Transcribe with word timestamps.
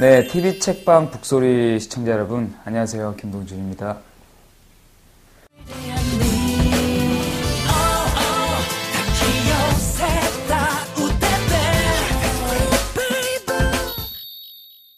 네, 0.00 0.26
TV 0.26 0.58
책방 0.60 1.10
북소리 1.10 1.78
시청자 1.78 2.12
여러분, 2.12 2.54
안녕하세요. 2.64 3.16
김동준입니다. 3.16 3.98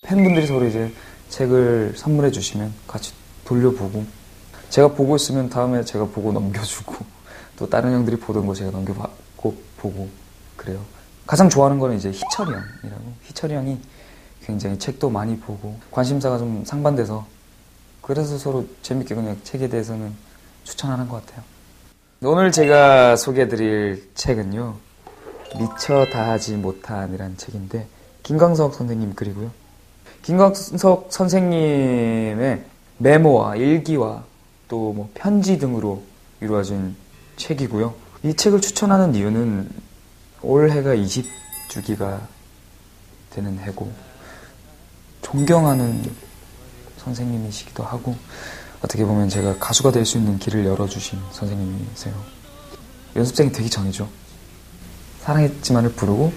팬분들이 0.03 0.47
서로 0.47 0.67
이제 0.67 0.95
책을 1.31 1.95
선물해 1.97 2.31
주시면 2.31 2.73
같이 2.87 3.13
돌려보고 3.45 4.07
제가 4.71 4.93
보고 4.93 5.17
있으면 5.17 5.51
다음에 5.51 5.85
제가 5.85 6.05
보고 6.05 6.31
넘겨주고 6.31 6.95
또 7.57 7.69
다른 7.69 7.91
형들이 7.91 8.19
보던 8.19 8.47
거 8.47 8.55
제가 8.55 8.71
넘겨받고 8.71 9.57
보고 9.79 10.09
그래요. 10.57 10.81
가장 11.27 11.49
좋아하는 11.49 11.81
거는 11.81 11.97
이제 11.97 12.13
희철이 12.13 12.53
형이라고 12.53 13.13
희철이 13.25 13.53
형이 13.53 13.81
굉장히 14.45 14.79
책도 14.79 15.11
많이 15.11 15.39
보고 15.39 15.77
관심사가 15.91 16.39
좀 16.39 16.65
상반돼서 16.65 17.27
그래서 18.01 18.37
서로 18.39 18.67
재밌게 18.83 19.15
그냥 19.15 19.39
책에 19.45 19.69
대해서는 19.69 20.13
추천하는 20.65 21.09
것 21.09 21.25
같아요. 21.25 21.45
오늘 22.25 22.53
제가 22.53 23.17
소개해드릴 23.17 24.11
책은요 24.15 24.77
미처 25.59 26.07
다하지 26.07 26.57
못한이라는 26.57 27.37
책인데 27.37 27.87
김광석 28.23 28.75
선생님 28.75 29.15
글이고요. 29.15 29.51
김광석 30.23 31.09
선생님의 31.11 32.65
메모와 32.99 33.57
일기와 33.57 34.25
또 34.69 34.93
뭐 34.95 35.11
편지 35.15 35.59
등으로 35.59 36.03
이루어진 36.41 36.97
책이고요. 37.37 37.95
이 38.23 38.35
책을 38.35 38.61
추천하는 38.61 39.15
이유는 39.15 39.69
올해가 40.43 40.95
20주기가 40.95 42.21
되는 43.31 43.59
해고 43.59 43.93
존경하는 45.33 46.05
선생님이시기도 46.99 47.83
하고 47.83 48.15
어떻게 48.83 49.03
보면 49.05 49.31
제가 49.31 49.57
가수가 49.59 49.91
될 49.91 50.05
수 50.05 50.19
있는 50.19 50.39
길을 50.39 50.67
열어주신 50.67 51.19
선생님이세요. 51.33 52.15
연습생이 53.17 53.51
되기 53.51 53.71
전이죠. 53.71 54.09
사랑했지만을 55.23 55.93
부르고 55.93 56.33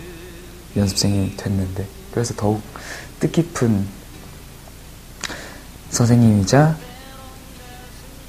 연습생이 0.78 1.36
됐는데 1.36 1.86
그래서 2.12 2.34
더욱 2.36 2.62
뜻깊은 3.20 3.86
선생님이자 5.90 6.78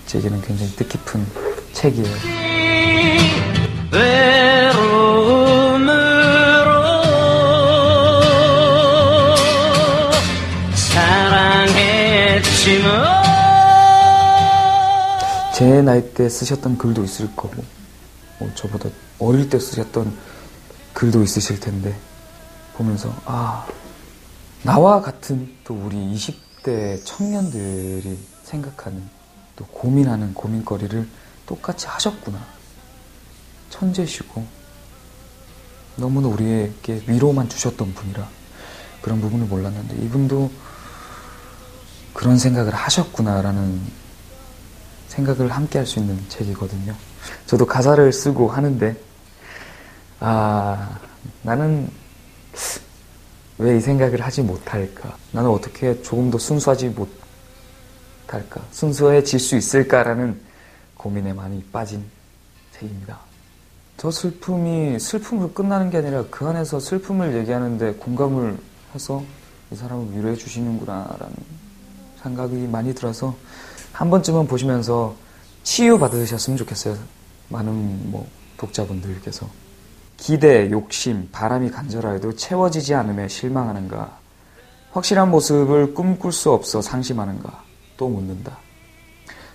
제게는 0.07 0.43
굉장히 0.43 0.73
뜻깊은 0.75 1.27
책이에요. 1.75 2.17
제 15.55 15.83
나이 15.83 16.13
때 16.15 16.29
쓰셨던 16.29 16.79
글도 16.79 17.05
있을 17.05 17.37
거고, 17.37 17.63
뭐 18.41 18.51
저보다 18.57 18.89
어릴 19.21 19.49
때 19.49 19.61
쓰셨던 19.61 20.13
글도 20.93 21.23
있으실 21.23 21.61
텐데, 21.61 21.97
보면서, 22.75 23.15
아, 23.25 23.69
나와 24.65 25.01
같은 25.01 25.55
또 25.63 25.75
우리 25.75 25.97
20대 25.97 27.05
청년들이 27.05 28.19
생각하는 28.43 29.09
또 29.55 29.65
고민하는 29.67 30.35
고민거리를 30.35 31.09
똑같이 31.47 31.87
하셨구나. 31.87 32.45
천재시고, 33.71 34.45
너무나 35.95 36.27
우리에게 36.27 37.05
위로만 37.07 37.49
주셨던 37.49 37.95
분이라 37.95 38.29
그런 39.03 39.21
부분을 39.21 39.47
몰랐는데, 39.47 40.05
이분도 40.05 40.51
그런 42.17 42.39
생각을 42.39 42.75
하셨구나라는 42.75 43.79
생각을 45.09 45.51
함께 45.53 45.79
할 45.79 45.87
수 45.87 45.99
있는 45.99 46.19
책이거든요. 46.31 46.95
저도 47.45 47.67
가사를 47.67 48.11
쓰고 48.11 48.49
하는데, 48.49 48.97
아, 50.21 50.99
나는 51.43 51.91
왜 53.59 53.77
이 53.77 53.81
생각을 53.81 54.23
하지 54.23 54.41
못할까? 54.41 55.15
나는 55.33 55.51
어떻게 55.51 56.01
조금 56.03 56.31
더 56.31 56.39
순수하지 56.39 56.89
못할까? 56.89 58.63
순수해질 58.71 59.39
수 59.39 59.57
있을까라는 59.57 60.41
고민에 60.97 61.35
많이 61.35 61.63
빠진 61.65 62.03
책입니다. 62.73 63.19
저 63.99 64.11
슬픔이 64.11 64.99
슬픔으로 64.99 65.53
끝나는 65.53 65.91
게 65.91 65.99
아니라 65.99 66.25
그 66.31 66.47
안에서 66.47 66.81
슬픔을 66.81 67.37
얘기하는데 67.37 67.95
공감을 67.95 68.57
해서 68.95 69.23
이 69.71 69.77
사람을 69.77 70.17
위로해 70.17 70.35
주시는구나라는 70.35 71.66
생각이 72.27 72.67
많이 72.67 72.95
들어서 72.95 73.37
한 73.93 74.11
번쯤은 74.11 74.49
보시면서 74.49 75.15
치유 75.63 75.99
받으셨으면 75.99 76.57
좋겠어요. 76.59 76.97
많은 77.49 78.11
뭐 78.11 78.27
독자분들께서 78.57 79.49
기대, 80.17 80.71
욕심, 80.71 81.29
바람이 81.31 81.71
간절하여도 81.71 82.35
채워지지 82.37 82.95
않음에 82.95 83.29
실망하는가? 83.29 84.19
확실한 84.93 85.31
모습을 85.31 85.95
꿈꿀 85.95 86.33
수 86.33 86.51
없어 86.53 86.83
상심하는가? 86.83 87.63
또 87.97 88.09
묻는다. 88.09 88.59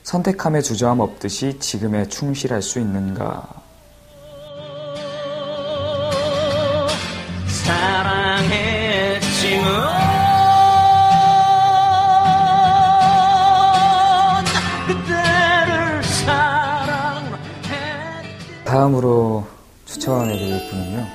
선택함에 0.03 0.61
주저함 0.61 0.99
없듯이 0.99 1.57
지금에 1.59 2.07
충실할 2.07 2.61
수 2.61 2.79
있는가? 2.79 3.47
사랑했지만 7.65 8.91
다음으로 18.65 19.45
추천해드릴 19.85 20.69
분은요. 20.69 21.05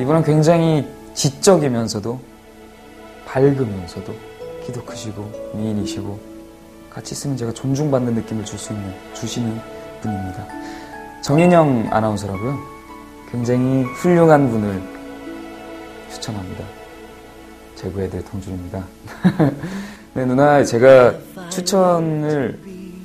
이분은 0.00 0.22
굉장히 0.24 0.86
지적이면서도 1.14 2.18
밝으면서도 3.26 4.14
키도 4.66 4.84
크시고 4.84 5.52
미인이시고 5.54 6.18
같이 6.90 7.14
있으면 7.14 7.36
제가 7.36 7.52
존중받는 7.52 8.14
느낌을 8.14 8.44
줄 8.44 8.58
수 8.58 8.72
있는 8.72 8.92
주시는 9.14 9.60
분입니다. 10.02 10.46
정인영 11.22 11.88
아나운서라고요. 11.90 12.58
굉장히 13.30 13.82
훌륭한 13.84 14.50
분을 14.50 14.82
추천합니다. 16.10 16.64
제구의대 17.76 18.22
동준입니다. 18.24 18.84
네, 20.14 20.24
누나 20.26 20.62
제가 20.62 21.14
추천을 21.48 22.58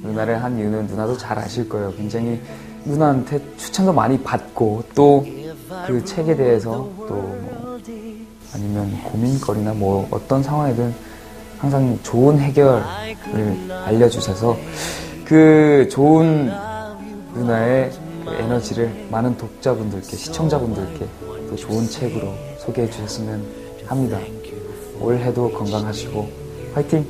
누나를 0.04 0.44
한 0.44 0.58
이유는 0.58 0.88
누나도 0.88 1.18
잘 1.18 1.40
아실 1.40 1.68
거예요. 1.70 1.94
굉장히 1.96 2.42
누나한테 2.88 3.40
추천도 3.58 3.94
많이 3.94 4.22
받고 4.22 4.84
또 4.96 5.26
그 5.86 6.04
책에 6.04 6.36
대해서 6.36 6.90
또 7.08 7.14
뭐 7.14 7.80
아니면 8.54 8.92
고민거리나 9.04 9.74
뭐 9.74 10.08
어떤 10.10 10.42
상황이든 10.42 10.94
항상 11.60 12.00
좋은 12.02 12.40
해결을 12.40 12.82
알려주셔서 13.86 14.58
그 15.26 15.88
좋은 15.92 16.52
누나의 17.36 17.92
그 18.26 18.34
에너지를 18.34 19.08
많은 19.12 19.38
독자분들께 19.38 20.16
시청자분들께 20.18 21.06
또 21.50 21.56
좋은 21.56 21.88
책으로 21.88 22.34
소개해 22.60 22.90
주셨으면 22.90 23.46
합니다. 23.86 24.18
올해도 25.00 25.52
건강하시고 25.52 26.28
화이팅! 26.74 27.06